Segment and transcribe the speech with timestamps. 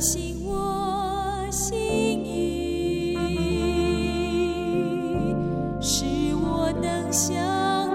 [0.00, 1.76] 醒我心
[2.24, 3.14] 意，
[5.78, 7.36] 使我能想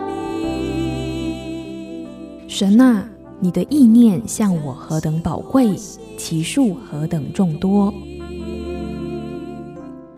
[0.07, 2.05] 你。
[2.47, 5.75] 神啊，你的意念向我何等宝贵，
[6.15, 7.91] 其数何等众多。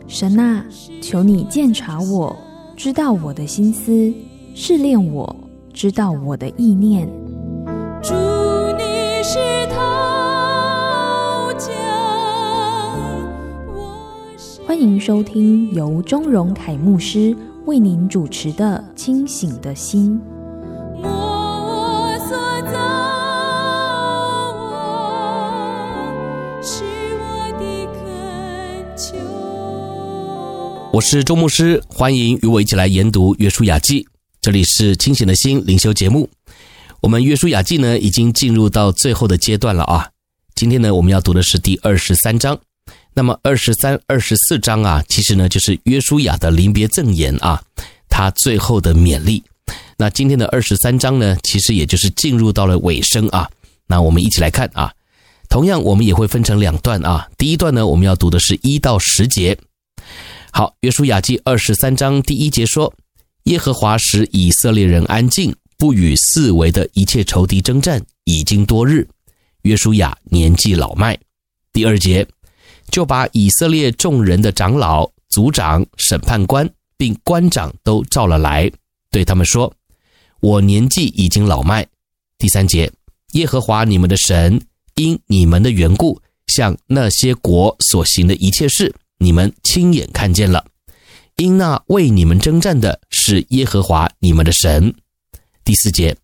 [0.08, 0.66] 神啊，
[1.02, 2.36] 求你鉴察我，
[2.76, 4.14] 知道我的心思，
[4.54, 5.34] 试炼我，
[5.72, 7.08] 知道我的意念。
[14.78, 20.22] 欢迎收听由钟荣凯牧师为您主持的《清醒的心》。
[30.94, 34.04] 我是周牧师，欢迎与我一起来研读《约书亚记》。
[34.42, 36.30] 这里是清醒的心灵修节目。
[37.02, 40.10] 我们《约书亚记》呢，已经进入到最后的阶段了啊。
[40.54, 42.60] 今天呢，我们要读的是第二十三章。
[43.18, 47.60] 那么二十三、二十四章啊，其实呢，就是约书亚的临别赠言啊，
[48.10, 49.42] 他最后的勉励。
[49.98, 53.50] 那今天的二十三章呢，其实也就是进入到了尾声啊。
[53.88, 54.94] 那我们一起来看啊，
[55.50, 57.28] 同样我们也会分成两段啊。
[57.40, 59.58] 第一段呢，我们要读的是一到十节。
[60.52, 62.94] 好，约书亚记二十三章第一节说
[63.46, 69.08] ：“耶和华使以色列人安静，不与四围的一切仇敌争战，已经多日。
[69.64, 71.18] 约书亚年纪老迈。”
[71.74, 72.28] 第二节
[72.92, 78.72] 就把以色列众人的长老、族长、审判官并官长都召了来，
[79.12, 79.74] 对他们说
[80.42, 81.86] ：“我年纪已经老迈。”
[82.38, 82.92] 第三节
[83.34, 84.62] 耶和华你们的神
[84.96, 88.94] 因你们的缘故，向那些国所行的一切事。
[89.20, 90.66] 你们亲眼看见了，
[91.38, 94.94] 因那为你们征战的是耶和华你们的神。
[95.64, 96.16] 第四节，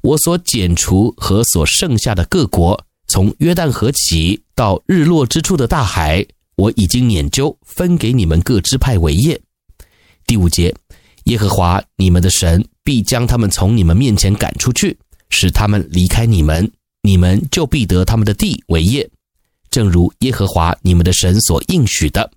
[0.00, 6.24] 我所剪除和所剩下的各国，从约旦河起到日落之处的大海，
[6.56, 9.40] 我已经研究分给你们各支派为业。
[10.26, 10.74] 第五节，
[11.24, 14.96] 耶和华你们的神必将他们从你们面前赶出去，
[15.30, 16.70] 使他们离开你们，
[17.02, 19.08] 你们就必得他们的地为业，
[19.70, 22.30] 正如耶和华你们的神所应许的。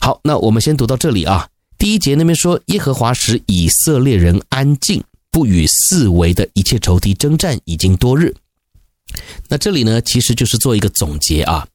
[0.00, 1.48] 好，那我们先读到这里啊。
[1.76, 5.02] 第一节那边说，耶和华使以色列人安静，
[5.32, 8.32] 不与四围的一切仇敌争战，已经多日。
[9.48, 11.66] 那这里呢，其实就是做一个总结啊，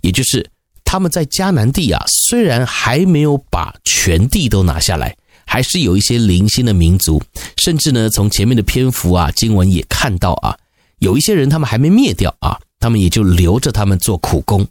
[0.00, 0.48] 也就是
[0.84, 5.16] 他们在迦南地啊，虽然还没有把全地都拿下来，
[5.46, 7.22] 还是有一些零星的民族，
[7.58, 10.56] 甚至呢，从前面的篇幅啊，经文也看到啊，
[10.98, 14.66] 有一些人他们还没灭掉啊，他们也就留着他们做苦工。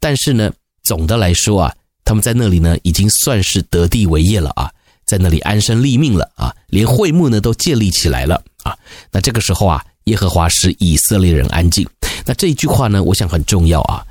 [0.00, 0.52] 但是呢，
[0.84, 1.74] 总的来说啊。
[2.04, 4.72] 他们在那里呢，已经算是得地为业了啊，
[5.06, 8.74] 在那里安身立命了啊，连会幕呢都建立起来了啊。
[9.12, 11.88] 那这个时候啊，耶和华使以色列人安静。
[12.26, 14.04] 那这一句话呢，我想很重要啊，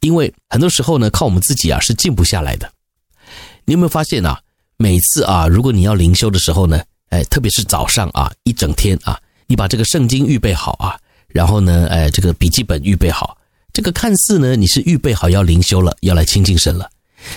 [0.00, 2.72] 因为很多时候呢，靠我们自己啊是静不下来的。
[3.64, 4.40] 你有没有发现啊？
[4.76, 13.36] 每次啊，如果你要灵修的时候呢，哎，特别是早上啊，一整天啊，你把这个圣经预备好啊，然后呢，哎，这个笔记本预备好，
[13.72, 16.88] 这个看似呢，你是预备好要灵修了，要来亲近神了。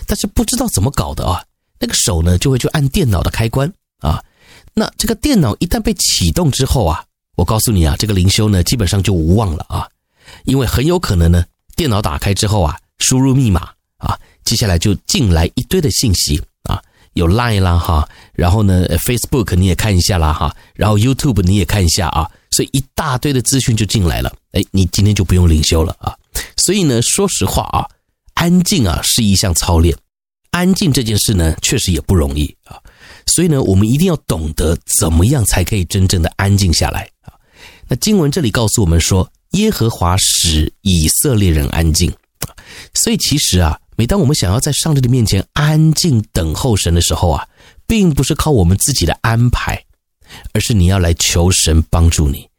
[0.08, 1.44] 但是不知道怎么搞的啊，
[1.80, 4.24] 那个手呢就会去按电脑的开关啊，
[4.74, 7.04] 那这个电脑一旦被启动之后啊，
[7.36, 9.88] 我告诉你啊，这个灵修呢基本上就无望了啊，
[10.46, 11.44] 因为很有可能呢，
[11.76, 16.82] 电脑打开之后啊，输入密码啊，接下来就进来一堆的信息啊，
[17.14, 26.16] 有 Line 啦哈，然后呢 Facebook 你也看一下啦哈，然后 YouTube 你也看一下啊，所以一大堆的资讯就进来了，哎，你今天就不用灵修了啊，
[26.58, 27.88] 所以呢，说实话啊。
[28.36, 29.96] 安静啊，是一项操练。
[30.50, 32.76] 安静这件事呢，确实也不容易啊。
[33.28, 37.08] 所以呢，我们一定要懂得怎么样才可以真正的安静下来。
[37.94, 42.12] 那经文这里告诉我们说，耶和华使以色列人安静。
[42.96, 47.48] 所以其实啊，每当我们想要在上帝的面前安静等候神的时候啊，
[47.86, 49.80] 并不是靠我们自己的安排，
[50.54, 52.50] 而是你要来求神帮助你，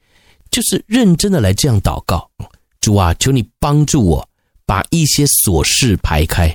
[0.52, 2.30] 就是认真的来这样祷告：
[2.80, 4.28] 主啊，求你帮助我。
[4.64, 6.46] 把一些琐事排开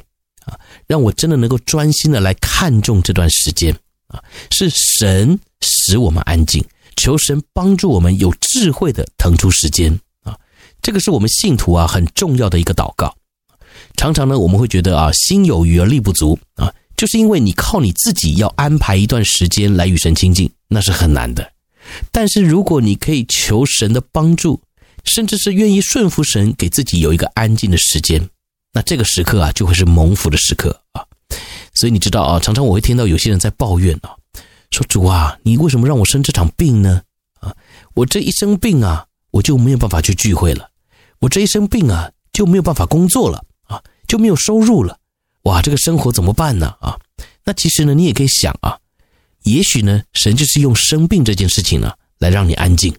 [0.45, 0.57] 啊，
[0.87, 3.75] 让我真的能够专心的来看重这段时间
[4.07, 4.23] 啊。
[4.51, 6.63] 是神使我们安静，
[6.99, 10.37] 求神帮助我们有智慧的腾出时间啊。
[10.81, 13.15] 这个是我们信徒啊很重要的一个祷告。
[13.95, 21.49] 常常呢，我们会觉得啊，心有余而力不足啊，就是因为你靠你自己要安排一段时间来与神亲近，那是很难的。
[22.11, 24.61] 但是如果你可以求神的帮助，
[25.05, 28.29] 甚至是愿意顺服神，给自己有一个安静的时间，
[28.73, 31.03] 那这个时刻啊，就会是蒙福的时刻啊。
[31.75, 34.11] 所以你知道啊，常常我会听到有些人在抱怨啊，
[34.71, 37.01] 说主啊，你为什么让我生这场病呢？
[37.39, 37.55] 啊，
[37.93, 40.69] 我这一生病啊，我就没有办法去聚会了。
[41.19, 44.97] 我这一生病啊，就没有办法工作了啊，就没有收入了，
[45.43, 46.75] 哇，这个生活怎么办呢？
[46.79, 46.97] 啊，
[47.43, 48.77] 那其实呢，你也可以想啊，
[49.43, 52.95] 也许呢，神就是用生病这件事情呢，来让你安静，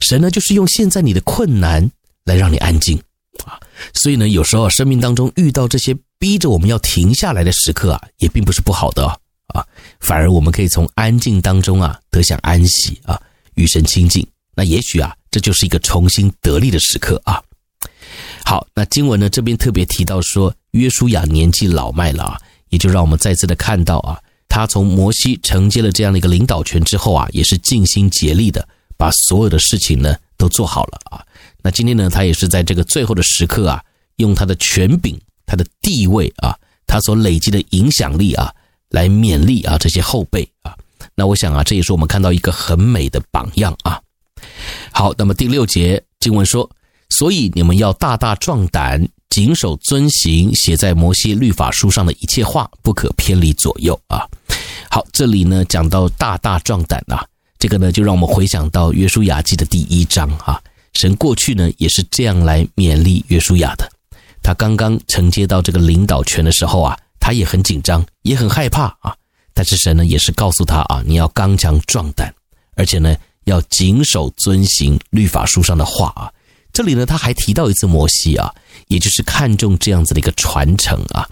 [0.00, 1.90] 神呢就是用现在你的困难
[2.24, 3.00] 来让你安静
[3.44, 3.58] 啊，
[3.94, 9.64] 所以呢，有时候生命当中遇到这些逼着我们要停下来的时刻啊，也并不是不好的，啊，
[10.00, 13.20] 反而我们可以从安静当中啊得享安息啊，
[13.54, 17.42] 与神亲近，那也许啊，这就是一个重新得力的时刻啊。
[18.44, 24.18] 好，那经文呢这边特别提到说，约书亚年纪老迈了啊，也就让我们再次的看到啊，
[24.48, 31.24] 他从摩西承接了这样的一个领导权之后啊，也是尽心竭力的把所有的事情呢都做好了啊。
[31.62, 33.82] 那今天呢，他也是在这个最后的时刻啊，
[34.16, 36.54] 用他的权柄、他的地位啊，
[36.86, 38.54] 他所累积的影响力啊，
[38.94, 40.74] 来勉励啊这些后辈啊。
[41.14, 44.00] 那我想啊，这也是我们看到一个很美的榜样啊。
[44.92, 46.70] 好，那么第六节经文说。
[47.10, 54.26] 所以你们要大大壮胆，谨守遵行写在摩西律法书上的一切话，不可偏离左右啊。
[54.90, 57.24] 好，这里呢讲到大大壮胆啊，
[57.58, 60.60] 这个呢就让我们回想到约书亚记的第一章啊。
[60.94, 63.88] 神过去呢也是这样来勉励约书亚的。
[64.42, 69.16] 他刚刚承接到这个领导权的时候啊，他也很紧张，也很害怕啊。
[69.54, 72.30] 但是神呢也是告诉他啊，你要刚强壮胆，
[72.76, 76.30] 而且呢要谨守遵行律法书上的话啊。
[76.70, 78.54] 这里呢，他还提到一次摩西啊，
[78.88, 81.26] 也就是看重这样子的一个传承啊。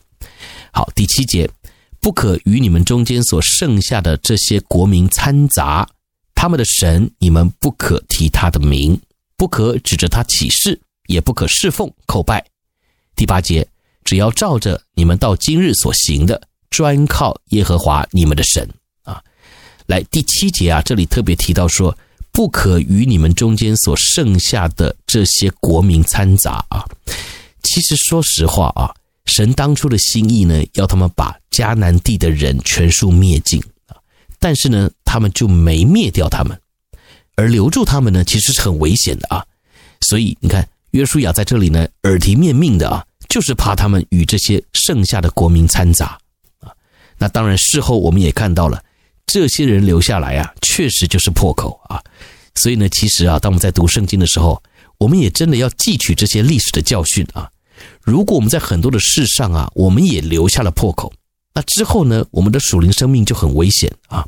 [0.72, 1.46] 好，第七节，
[2.00, 5.86] 不可与你们中间所剩下的这些国民掺杂，
[6.34, 8.98] 他们的神你们不可提他的名，
[9.36, 12.42] 不可指着他起誓，也不可侍奉叩拜。
[13.14, 13.68] 第八节，
[14.04, 16.40] 只要照着你们到今日所行的，
[16.70, 18.68] 专靠耶和华你们的神
[19.04, 19.22] 啊。
[19.86, 21.96] 来，第七节啊，这里特别提到说。
[22.34, 26.82] 不可与你们中间所剩下的这些国民掺杂啊！
[27.62, 28.90] 其实说实话啊，
[29.26, 34.00] 神当初的心意呢，要他们把迦南地的人全数灭尽啊，
[34.38, 36.58] 但是呢，他们就没灭掉他们，
[37.36, 39.44] 而留住他们呢，其实是很危险的啊。
[40.00, 46.18] 所以你看，约书亚在这里呢，耳提面命的啊，就是怕他们与这些剩下的国民掺杂
[46.60, 46.72] 啊。
[47.18, 48.82] 那当然，事后我们也看到了。
[49.24, 52.02] 这些人留下来啊，确实就是破口啊。
[52.56, 54.62] 所以呢，其实啊，当我们在读圣经的时候，
[54.98, 57.48] 我们也真的要汲取这些历史的教训啊。
[58.02, 61.10] 如果我们在很多的事上啊，我们也留下了破口，
[61.54, 64.26] 那之后呢，我们的属灵生命就很危险啊。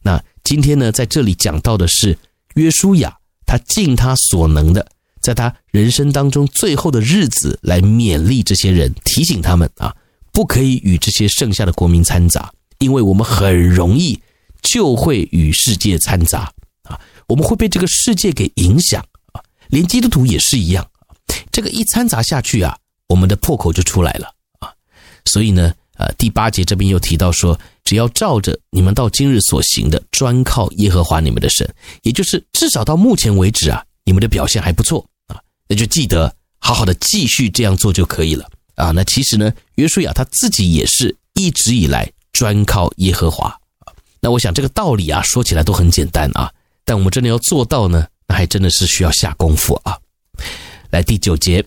[0.00, 2.16] 那今天呢，在这里讲到的是
[2.54, 3.14] 约书亚，
[3.44, 4.86] 他尽他所能的，
[5.26, 9.92] 在他人生当中最后的日子来勉励这些人，提醒他们啊，
[10.32, 14.16] 不可以与这些剩下的国民掺杂，因为我们很容易。
[14.62, 16.50] 就会与世界掺杂
[16.82, 19.00] 啊，我们会被这个世界给影响
[19.32, 19.38] 啊，
[19.68, 20.84] 连基督徒也是一样，
[21.52, 22.76] 这个一掺杂下去啊，
[23.08, 24.26] 我们的破口就出来了
[24.58, 24.72] 啊。
[25.24, 31.68] 所以呢，呃，第八节这边又提到说，只要照着你们到今日所行的，专靠耶和华你们的神，
[32.02, 35.08] 也就是至少到目前为止啊，你们的表现还不错，
[35.68, 38.90] 那就记得好好的继续这样做就可以了啊。
[38.90, 43.56] 那其实呢，约书亚他自己也是一直以来专靠耶和华。
[44.20, 46.50] 那我想这个道理啊，说起来都很简单啊，
[46.84, 49.98] 但我们真的要做到呢，那还真的是需要下功夫啊。
[50.90, 51.64] 来第九节，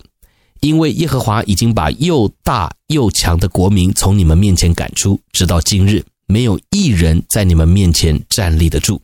[0.60, 9.00] 因为耶和华已经把又大又强的国民从你们面前赶出，直到今日，没有一人在你们面前站立得住。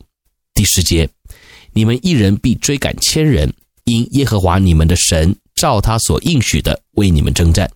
[0.53, 1.09] 第十节，
[1.73, 3.51] 你们一人必追赶千人，
[3.87, 7.67] 因耶和华你们的神照他所应许的为你们征战。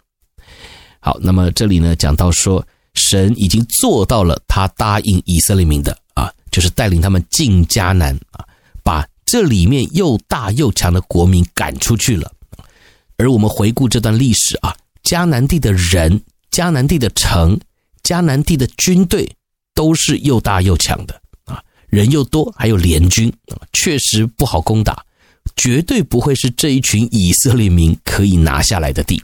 [1.00, 2.63] 好，那么这里呢讲到说。
[2.94, 8.46] 神已经做到了，他答应以色列民的啊，就是带领他们进迦南啊，
[8.84, 12.30] 把这里面又大又强的国民赶出去了。
[13.15, 14.75] 而我们回顾这段历史啊，
[15.06, 17.58] 迦南地的人、迦南地的城、
[18.03, 19.25] 迦南地的军队
[19.74, 25.01] 都是又大又强的啊，人又多，还有联军啊，确实不好攻打，
[25.55, 29.21] 绝对不会是这一群以色列民可以拿下来的地。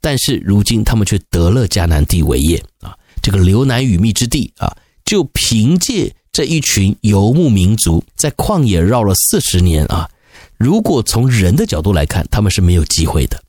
[0.00, 10.10] 但是如今他们却得了迦南地为业啊，这个流奶与蜜之地啊，就凭借这一群游牧民族在旷野绕了四十年啊，
[10.56, 13.40] 如果从人的角度来看，他们是没有机会的，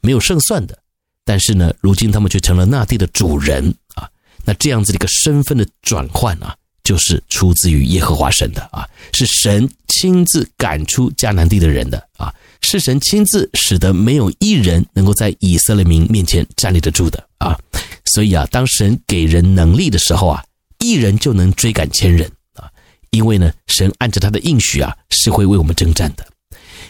[0.00, 0.78] 没有胜算的。
[1.24, 4.08] 但是呢，如今他们却成了那地的主人啊，
[4.44, 6.54] 那这样子的一个身份的转换啊。
[6.86, 17.58] 就是出自于耶和华神的啊，是神亲自赶出迦南地的人的啊，是神亲自使得没有一人能够在以色列民面前站立得住的啊，
[18.14, 20.44] 所以啊，当神给人能力的时候啊，
[20.78, 22.70] 一人就能追赶千人啊，
[23.10, 26.24] 因为呢，神按着他的应许啊，是会为我们征战的，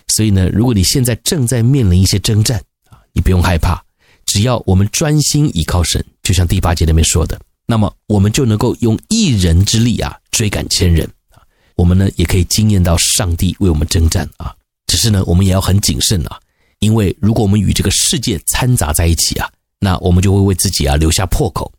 [0.08, 2.58] 所以呢，如果你现在正在面临一些征战
[2.90, 3.82] 啊，你不用害怕，
[4.26, 11.42] 只要我们专心依靠神，就像第八节里面说的，那么我们就能够用一人之力啊追赶千人啊。
[11.74, 14.54] 我们呢也可以惊艳到上帝为我们征战啊。
[14.86, 16.38] 只是呢，我们也要很谨慎啊，
[16.78, 21.70] 因为如果我们与这个世界掺杂在一起啊，那我们就会为自己啊留下破口。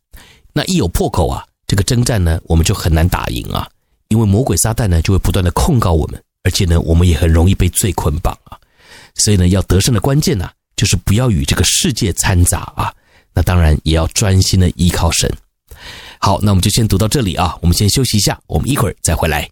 [0.54, 3.68] 那一有破口啊，这个征战呢，我们就很难打赢啊，
[4.10, 8.60] 因为魔鬼撒旦呢就会不断的控告我们，而且呢，我们也很容易被罪捆绑啊。
[9.16, 12.94] 所以呢，要得胜的关键呢、就是不要与这个世界掺杂啊，
[13.34, 15.32] 那当然也要专心的依靠神。
[16.20, 19.48] 好，那我们就先读到这里啊，我们先休息一下，我们一会儿再回来。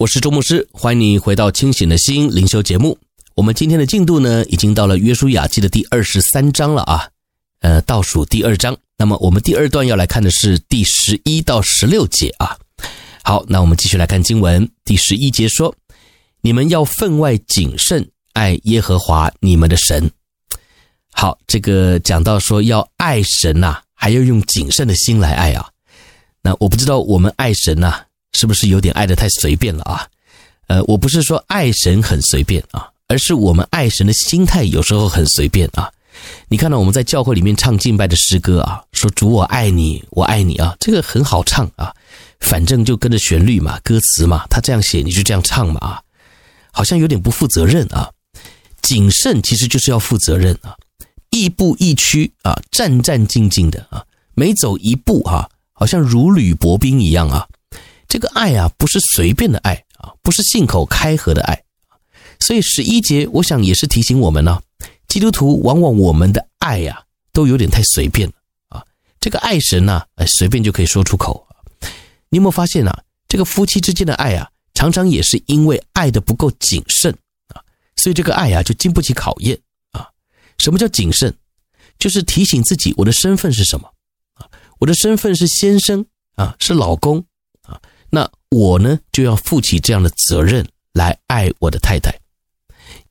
[0.00, 2.96] 我是周牧师，欢迎你回到清醒的心灵修节目。
[3.34, 7.06] 我们今天的进度呢，已经到了约书亚记的第二十三章了啊，
[7.58, 8.74] 呃，倒数第二章。
[8.96, 12.56] 那么我们第二段要来看的是第十一到十六节啊。
[13.22, 14.66] 好，那我们继续来看经文。
[14.86, 15.74] 第十一节说
[16.40, 20.10] ：“你们要分外谨慎，爱耶和华你们的神。”
[21.12, 25.68] 好，这个讲到说要爱神呐、还要用谨慎的心来爱啊。
[26.40, 28.00] 那我不知道我们爱神呐、
[28.32, 30.06] 是不是有点爱的太随便了啊？
[30.68, 35.90] 呃，我不是说爱神很随便啊，而是我们爱神的心态有时候很随便啊。
[36.48, 41.92] 你看到我们在教会里面唱敬拜的诗歌啊，说主我爱你，我爱你啊，这个很好唱啊，
[42.40, 46.02] 反正就跟着旋律嘛，歌词嘛，他这样写你就这样唱嘛啊，
[46.72, 48.10] 好像有点不负责任啊。
[48.82, 50.76] 谨慎其实就是要负责任啊，
[51.30, 57.46] 亦步亦趋啊，战战兢兢的啊，每走一步啊，好像如履薄冰一样啊。
[58.10, 61.62] 这个爱啊，不是随便的爱啊，不是信口开河的爱，
[62.40, 64.60] 所以十一节，我想也是提醒我们呢，
[65.06, 68.34] 基督徒往往我们的爱呀，都有点太随便了
[68.68, 68.84] 啊。
[69.20, 71.46] 这个爱神呐，哎，随便就可以说出口。
[72.30, 73.04] 你有没有发现啊？
[73.28, 77.16] 这个夫妻之间的爱啊，常常也是因为爱的不够谨慎
[77.54, 77.62] 啊，
[77.94, 79.56] 所以这个爱啊，就经不起考验
[79.92, 80.08] 啊。
[80.58, 81.32] 什么叫谨慎？
[81.96, 83.88] 就是提醒自己，我的身份是什么
[84.34, 84.50] 啊？
[84.80, 87.24] 我的身份是先生啊，是老公。
[88.10, 92.12] 那我呢，就要负起这样的责任来爱我的太太。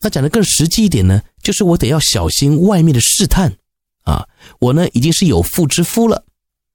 [0.02, 3.56] 那讲得更实际一点呢，就是我得要小心外面的试探
[4.04, 4.28] 啊。
[4.60, 6.24] 我呢已经是有妇之夫了，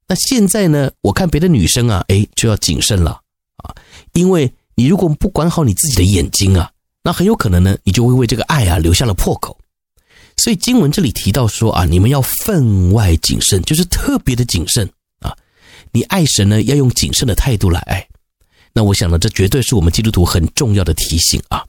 [0.07, 3.21] 那现在呢，我看别的女生啊，哎，就要谨慎了
[3.57, 3.73] 啊。
[4.13, 6.71] 因为你如果不管好你自己的眼睛啊，
[7.03, 9.57] 那很有可能呢，你就会为这个爱啊留下了破口。
[10.37, 14.89] 所以经文这里提到说啊，你们要分外谨慎，就是特别的谨慎
[15.19, 15.35] 啊。
[15.91, 18.07] 你爱神呢，要用谨慎的态度来爱。
[18.77, 21.63] 那我想呢，这绝对是我们基督徒很重要的提醒啊。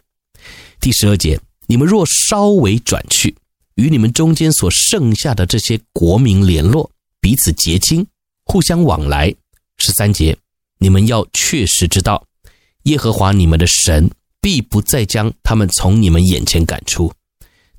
[0.81, 3.33] 第十二节，你们若稍微转去，
[3.77, 8.05] 与你们中间所剩下的这些国民联络，彼此结亲，
[8.45, 9.33] 互相往来。
[9.79, 10.37] 十三节，
[10.79, 12.27] 你们要确实知道，
[12.83, 14.11] 耶和华你们的神
[14.41, 17.13] 必不再将他们从你们眼前赶出，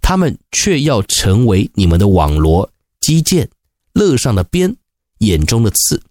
[0.02, 3.50] 他们却要成为你们的网罗、机槛、
[3.92, 4.74] 肋上的鞭、
[5.18, 6.02] 眼中的刺，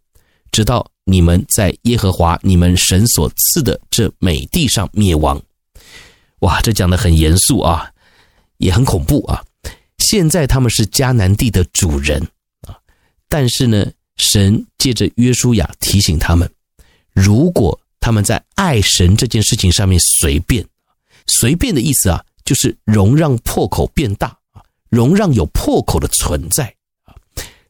[0.53, 0.91] 直到。
[1.09, 5.41] 你们在耶和华你们神所赐的这美地上灭亡，
[6.41, 7.93] 哇，这讲的很严肃啊，
[8.59, 9.41] 也很恐怖啊。
[9.99, 12.21] 现在他们是迦南地的主人
[12.63, 12.77] 啊，
[13.29, 13.87] 但是呢，
[14.17, 16.51] 神借着约书亚提醒他们，
[17.15, 20.67] 如果他们在爱神这件事情上面随便，
[21.29, 24.61] 随便的意思啊，就是容让破口变大啊，
[24.91, 26.75] 容让有破口的存在。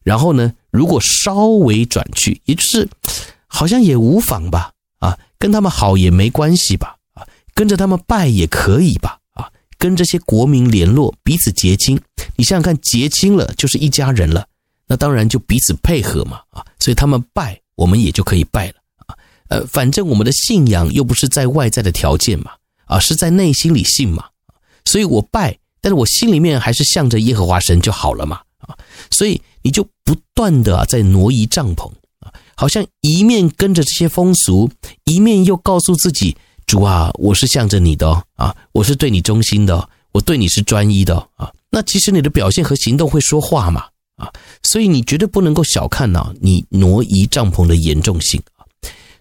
[0.07, 2.89] 然后呢，如果稍微转去，也就是
[3.49, 4.71] 好像也无妨吧
[5.01, 12.01] 啊，跟他们好也没关系吧啊，跟着他们拜也可以吧啊，跟这些国民联络，彼此结亲。
[12.37, 14.47] 你想想看，结亲了就是一家人了，
[14.87, 18.75] 那当然就彼此配合嘛啊，所以他们拜，我们也就可以拜了
[19.07, 19.17] 啊。
[19.49, 22.53] 呃，反正我们的信仰又不是在外在的条件嘛。
[22.87, 24.27] 啊，是在内心里信嘛，
[24.85, 28.79] 所以我拜，但是我心里面还是向着耶和华神就好了嘛，啊，
[29.11, 34.71] 所以你就不断的啊在挪移帐篷啊，好像一面跟着这些风俗，
[35.03, 44.33] 一面又告诉自己，主啊，我是向着你的啊，我是对你忠心的，我对你是专一的啊，那其实你的表现和行动会说话嘛，啊，
[44.63, 48.41] 所以你绝对不能够小看呐，你挪移帐篷的严重性。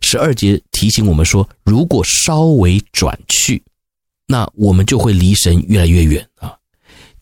[0.01, 3.63] 十二节提醒我们说，如果稍微转去，
[4.27, 6.55] 那我们就会离神越来越远啊！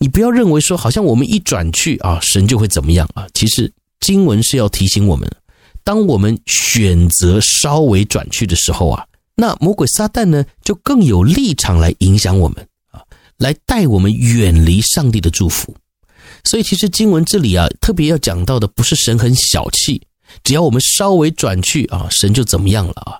[0.03, 3.25] 你不要认为说，好像我们一转去啊，神就会怎么样啊？
[3.33, 5.33] 其实经文是要提醒我们，
[5.81, 9.05] 当我们选择稍微转去的时候啊，
[9.35, 12.99] 那魔鬼撒旦呢，就更有立场来影响我们啊，
[13.37, 15.73] 来带我们远离上帝的祝福。
[16.43, 20.01] 所以，其实经文这里啊，特别要讲到的，不是神很小气。
[20.43, 23.15] 只要我们稍微转去啊，神就怎么样了啊？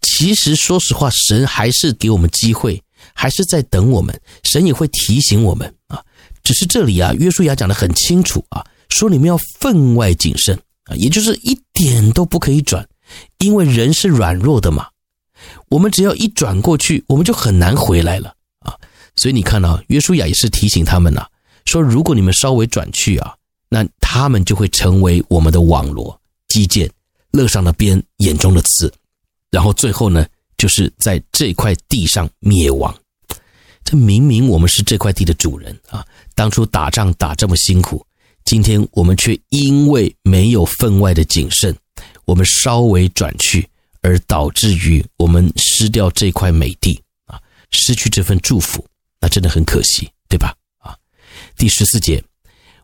[0.00, 2.82] 其实说实话，神还是给我们机会，
[3.14, 4.20] 还是在等我们。
[4.42, 6.02] 神也会提醒我们啊。
[6.44, 12.86] 只是这里啊，约书亚讲得很清楚啊，说你们要分外谨慎啊，也就是一点都不可以转，
[13.38, 14.86] 因为人是软弱的嘛。
[15.70, 18.72] 我们只要一转过去，我们就很难回来了啊。
[19.16, 21.26] 所以你看啊，约书亚也是提醒他们呐，
[21.64, 23.34] 说如果你们稍微转去啊，
[23.68, 26.20] 那他们就会成为我们的网罗。
[26.48, 26.88] 机剑，
[27.32, 28.92] 乐上的鞭，眼中的刺，
[29.50, 30.24] 然后最后呢，
[30.56, 32.94] 就是在这块地上灭亡。
[33.84, 38.04] 这明明我们是这块地的主人啊，当初打仗打这么辛苦，
[38.44, 41.76] 今天我们却因为没有分外的谨慎，
[42.24, 43.68] 我们稍微转去，
[44.00, 47.38] 而导致于我们失掉这块美地啊，
[47.70, 48.84] 失去这份祝福，
[49.20, 50.56] 那真的很可惜，对吧？
[50.78, 50.96] 啊，
[51.56, 52.24] 第十四节，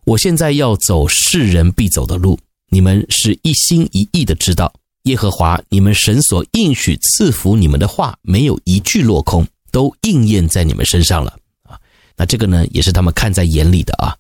[0.05, 2.39] 我现在要走世人必走的路。
[2.73, 4.73] 你们是一心一意的知道，
[5.05, 11.79] 耶和华你们神所应许赐福你们的话，没有一句落空，都应验在你们身上了啊。
[12.17, 14.17] 那这个呢，也是他们看在眼里的啊。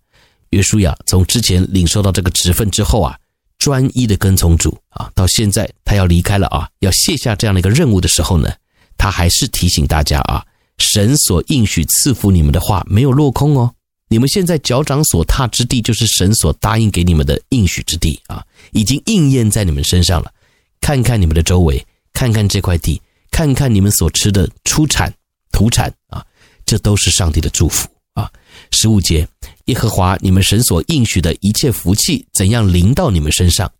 [0.50, 3.16] 约书亚从之前领受到这个职分之后啊，
[3.58, 8.52] 专一的跟从主啊，到现在他要离开了啊，要卸下这样的一个任务的时候呢，
[8.96, 10.44] 他还是提醒大家啊，
[10.78, 13.72] 神所应许赐福你们的话没有落空哦。
[14.08, 20.32] 你们现在脚掌所踏之地，就是神所答应给你们的应许之地啊，已经应验在你们身上了。
[20.80, 25.14] 看看你们的周围，看看这块地，看看你们所吃的出产、
[25.60, 26.24] 土产啊，
[26.64, 28.32] 这都是上帝的祝福啊。
[28.70, 29.28] 十五节，
[29.66, 33.70] 耶和华你们神所应许的一切福气，怎样临到你们身上，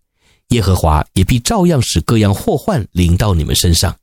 [0.48, 3.96] 耶和华也必照样使各样祸患临到你们身上，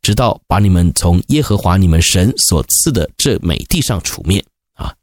[0.00, 4.40] 直到把你们从耶和华你们神所赐的这美地上除灭
[4.74, 4.94] 啊。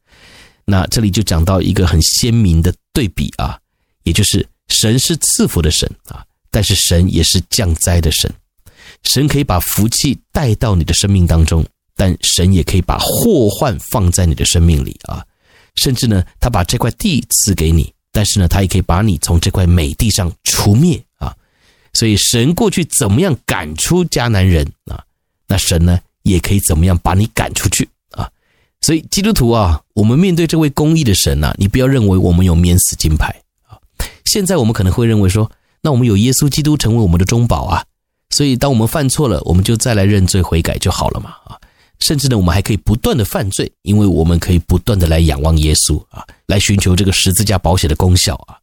[0.63, 3.60] 那这里就讲到一个很鲜明的对比啊，
[4.04, 8.34] 也就是神是赐福的神啊，但是神也是降灾的神。
[9.04, 11.65] 神可以把福气带到你的生命当中，
[12.02, 15.24] 但神也可以把祸患放在你的生命里啊。
[15.76, 21.32] 甚至呢，他把这块地赐给你，但是呢，他也可以把你从这块美地上除灭啊。
[21.94, 25.00] 所以神过去怎么样赶出迦南人啊，
[25.48, 28.28] 那神呢也可以怎么样把你赶出去啊。
[28.82, 33.28] 所以基督徒啊，我们面对这位公义的神呐，你不要认为我们有免死金牌
[33.68, 33.78] 啊。
[34.26, 37.86] 现在我们可能会认为说，那我们有耶稣基督成为我们的中保啊，
[38.32, 41.61] 所以当我们犯错了，我们就再来认罪悔改就好了嘛啊。
[42.02, 48.58] 甚至呢，我们还可以不断的犯罪，因为我们可以不断的来仰望耶稣啊，来寻求这个十字架宝血的功效啊。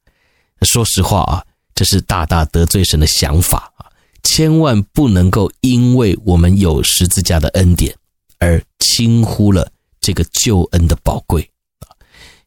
[0.62, 1.42] 说实话啊，
[1.74, 3.86] 这是大大得罪神的想法啊，
[4.22, 7.94] 千万不能够因为我们有十字架的恩典
[8.38, 9.70] 而轻忽了。
[10.00, 11.42] 这个救恩的宝贵
[11.80, 11.90] 啊，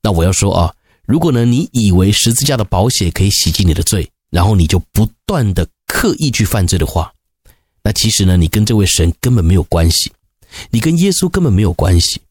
[0.01, 0.73] 那我要说啊，
[1.05, 7.13] 如果呢，你以为十字架的宝血可以洗净你的罪，然后你就不断的刻意去犯罪的话，
[7.83, 10.11] 那其实呢，你跟这位神根本没有关系，
[10.69, 12.21] 你跟耶稣根本没有关系。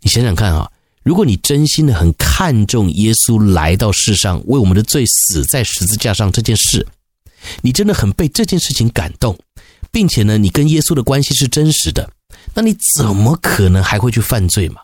[0.00, 0.70] 你想想看啊，
[1.02, 6.86] 如果你真心的很看重耶稣来到世上为我们的罪死在十字架上这件事，
[7.60, 9.38] 你真的很被这件事情感动，
[9.90, 12.10] 并且呢，你跟耶稣的关系是真实的。
[12.54, 14.80] 那你怎么可能还会去犯罪嘛？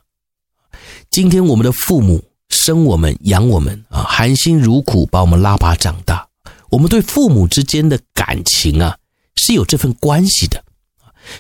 [1.10, 6.26] 今天我们的父母生我们养我们啊，含辛茹苦把我们拉拔长大。
[6.68, 8.96] 我们对父母之间的感情啊，
[9.36, 10.62] 是有这份关系的。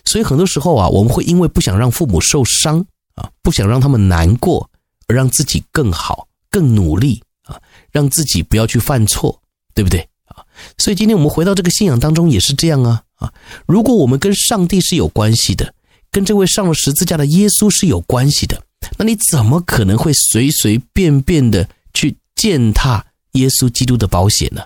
[0.04, 4.68] 所以很多时候啊，我们会因为不想让父母受伤啊，不想让他们难过，
[5.06, 9.40] 而让自己更好、更努力啊，让自己不要去犯错，
[9.74, 10.44] 对不对啊？
[10.78, 13.32] 所以今天我们回到这个信仰当中也是这样啊啊！
[13.66, 15.74] 如果我们跟上帝是有关系的，
[16.10, 18.62] 跟这位上了十字架的耶稣是有关系的，
[18.98, 24.62] 那你怎么可能会随随便便的去践踏耶稣基督的保险呢？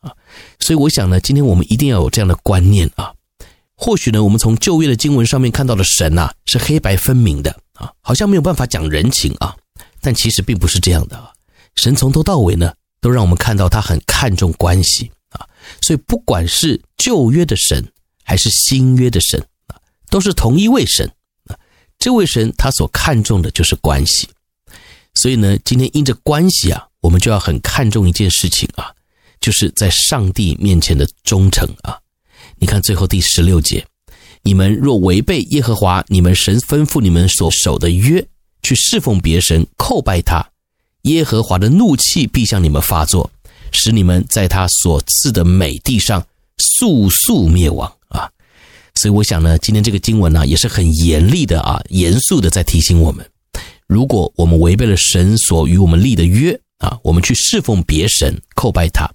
[0.00, 0.12] 啊！
[0.60, 3.12] 所以我想呢，今天我们一定要有这样的观念啊。
[3.76, 9.54] 或许呢，我们从旧约的经文上面看到的神呐、是黑白分明的啊，好像没有办法讲人情啊。
[10.00, 11.30] 但其实并不是这样的啊，
[11.74, 15.46] 神从头到尾呢，都让我们看到他很看重关系啊。
[15.82, 17.86] 所以不管是旧约的神
[18.24, 19.76] 还是新约的神啊，
[20.08, 21.06] 都是同一位神
[21.48, 21.58] 啊。
[21.98, 24.28] 这位神他所看重的就是关系。
[25.16, 28.90] 所以呢，今天因着关系啊，我们就要很看重一件事情啊，
[29.40, 31.98] 就是在上帝面前的忠诚啊。
[32.58, 33.84] 你看最后第十六节，
[34.42, 38.26] 你们若违背耶和华你们神吩咐你们所守的约，
[38.62, 40.46] 去侍奉别神，叩拜他，
[41.02, 43.30] 耶和华的怒气必向你们发作，
[43.72, 46.24] 使你们在他所赐的美地上
[46.78, 48.30] 速速灭亡啊！
[48.94, 53.24] 所以我想呢，今天这个经文呢，也是很严厉的啊，严肃的在提醒我们，
[53.86, 59.06] 如果我们违背了神所与我们立的约啊，我们去侍奉别神，叩拜他。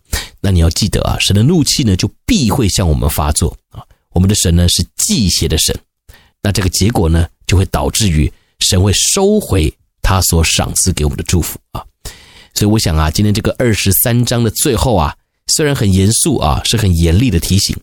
[0.42, 3.84] 那你要记得啊，神的怒气呢，就必会向我们发作啊。
[4.10, 5.74] 我们的神呢，是忌邪的神，
[6.42, 11.84] 那这个结果呢，就会导致于神会收回他所赏赐给我们的祝福啊。
[12.54, 15.16] 所以我想啊，今天这个二十三章的最后啊，
[15.48, 17.76] 虽然很严肃啊，是很严厉的提醒，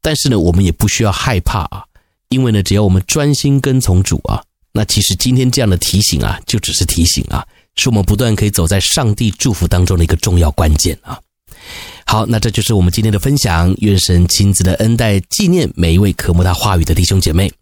[0.00, 1.84] 但是呢，我们也不需要害怕啊，
[2.28, 4.42] 因为呢，只要我们专心跟从主啊，
[4.72, 11.20] 那其实今天这样的提醒啊，就只是提醒啊，是我们不断可以走在上帝祝福当中的一个重要关键啊。
[12.08, 13.74] 好，那这就是我们今天的分享。
[13.78, 17.52] 愿神亲自的恩待纪念每一位渴慕他话语的弟兄姐妹。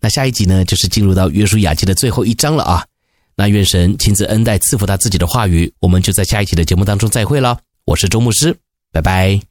[0.00, 2.86] 那下一集呢，就是进入到约书亚记的最后一章了啊。
[3.34, 5.70] 那愿神亲自恩待赐福他自己的话语。
[5.80, 7.58] 我们就在下一期的节目当中再会了。
[7.84, 8.56] 我是周牧师，
[8.92, 9.49] 拜拜。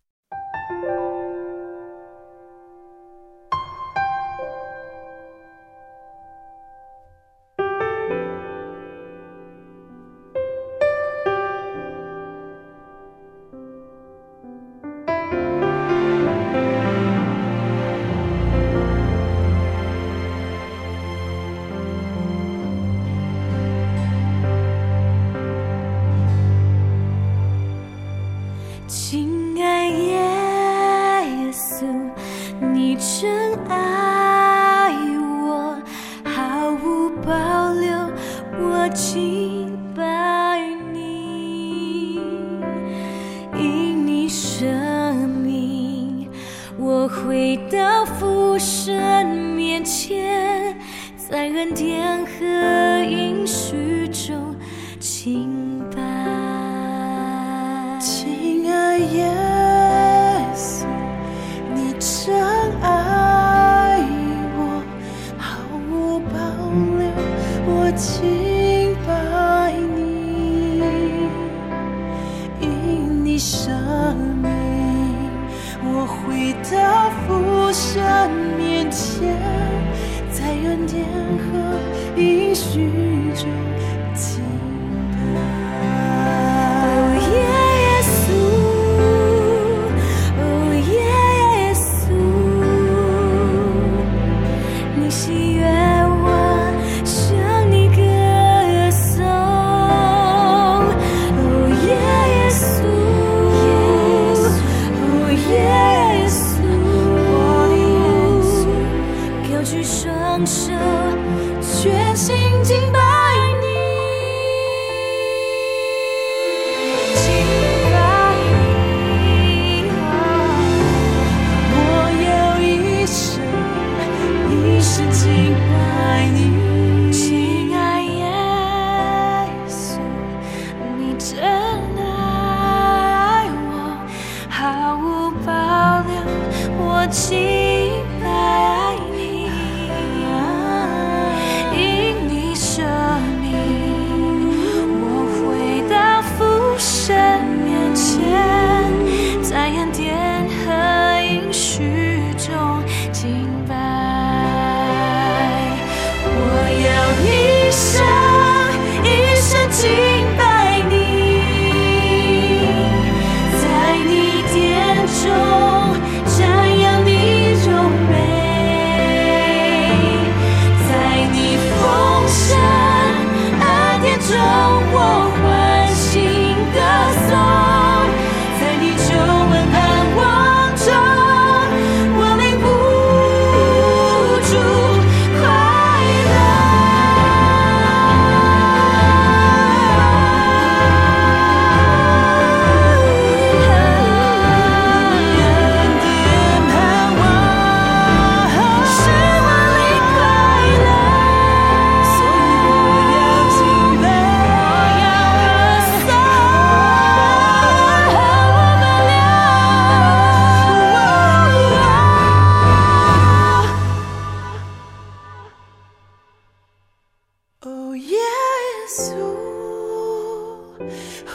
[111.81, 113.18] 决心敬拜。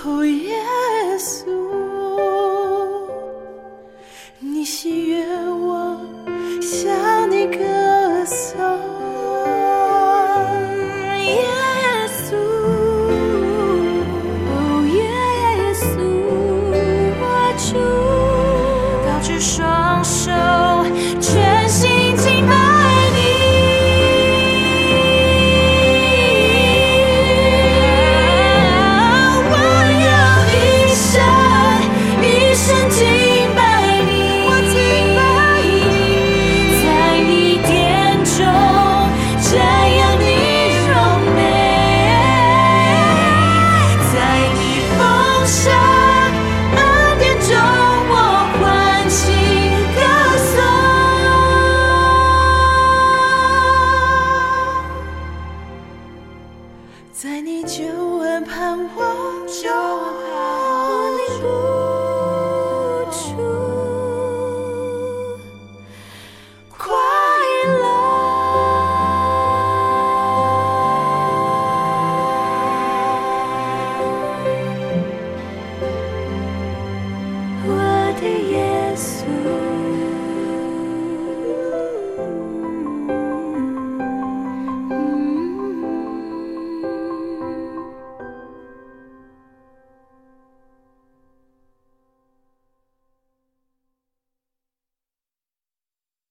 [0.06, 0.73] Oh yeah.